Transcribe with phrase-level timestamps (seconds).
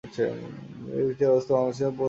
[0.03, 1.99] এই বিচার ব্যবস্থা বাংলাদেশে প্রজয্য।